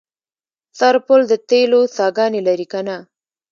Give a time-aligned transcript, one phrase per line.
[0.79, 2.97] سرپل د تیلو څاګانې لري که نه؟